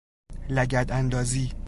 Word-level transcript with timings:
لگد 0.49 0.91
اندازی 0.91 1.51